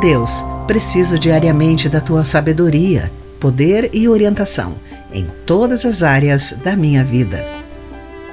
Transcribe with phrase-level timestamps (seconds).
[0.00, 4.74] Deus, preciso diariamente da tua sabedoria, poder e orientação
[5.12, 7.46] em todas as áreas da minha vida.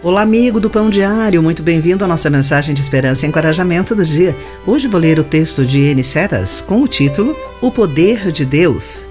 [0.04, 4.04] Olá, amigo do Pão Diário, muito bem-vindo à nossa mensagem de esperança e encorajamento do
[4.04, 4.36] dia.
[4.66, 6.02] Hoje vou ler o texto de N.
[6.66, 9.06] Com o título O Poder de Deus.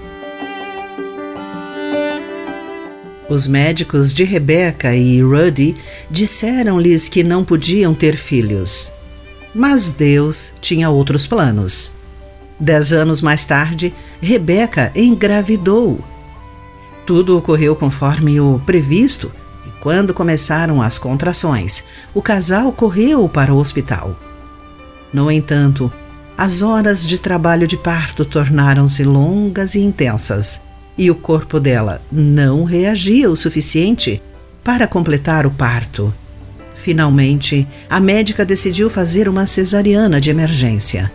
[3.29, 5.77] Os médicos de Rebecca e Rudy
[6.09, 8.91] disseram-lhes que não podiam ter filhos.
[9.55, 12.00] Mas Deus tinha outros planos.
[12.61, 15.99] Dez anos mais tarde, Rebeca engravidou.
[17.07, 19.31] Tudo ocorreu conforme o previsto
[19.65, 21.83] e, quando começaram as contrações,
[22.13, 24.15] o casal correu para o hospital.
[25.11, 25.91] No entanto,
[26.37, 30.61] as horas de trabalho de parto tornaram-se longas e intensas
[30.95, 34.21] e o corpo dela não reagia o suficiente
[34.63, 36.13] para completar o parto.
[36.75, 41.11] Finalmente, a médica decidiu fazer uma cesariana de emergência.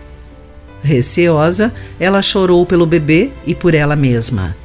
[0.83, 4.57] Receosa, ela chorou pelo bebê e por ela mesma.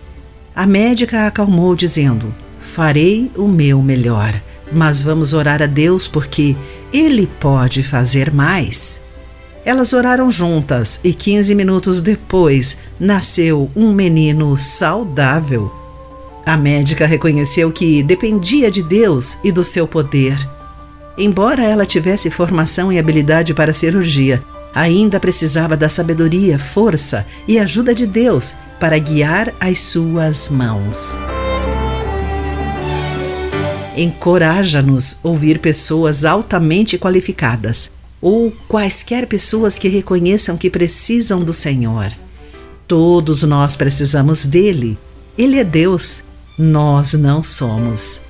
[0.55, 4.33] A médica a acalmou, dizendo: Farei o meu melhor,
[4.71, 6.55] mas vamos orar a Deus porque
[6.93, 9.01] Ele pode fazer mais.
[9.63, 15.71] Elas oraram juntas e 15 minutos depois nasceu um menino saudável.
[16.45, 20.35] A médica reconheceu que dependia de Deus e do seu poder.
[21.17, 24.41] Embora ela tivesse formação e habilidade para cirurgia,
[24.73, 31.19] ainda precisava da sabedoria, força e ajuda de Deus para guiar as suas mãos.
[33.95, 42.11] Encoraja-nos ouvir pessoas altamente qualificadas ou quaisquer pessoas que reconheçam que precisam do Senhor.
[42.87, 44.97] Todos nós precisamos dele.
[45.37, 46.23] Ele é Deus,
[46.57, 48.21] nós não somos.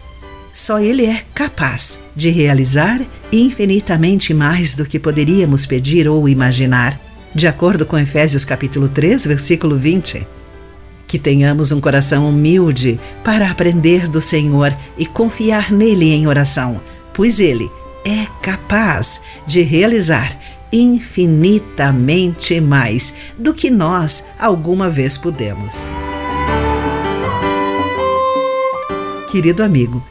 [0.53, 6.99] Só Ele é capaz de realizar infinitamente mais do que poderíamos pedir ou imaginar,
[7.33, 10.27] de acordo com Efésios capítulo 3, versículo 20.
[11.07, 16.81] Que tenhamos um coração humilde para aprender do Senhor e confiar nele em oração,
[17.13, 17.71] pois Ele
[18.03, 20.37] é capaz de realizar
[20.71, 25.89] infinitamente mais do que nós alguma vez pudemos.
[29.29, 30.03] Querido amigo,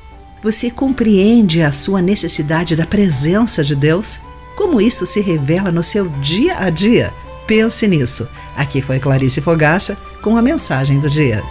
[0.42, 4.20] você compreende a sua necessidade da presença de Deus?
[4.56, 7.12] Como isso se revela no seu dia a dia?
[7.46, 8.28] Pense nisso.
[8.56, 11.42] Aqui foi Clarice Fogaça com a mensagem do dia.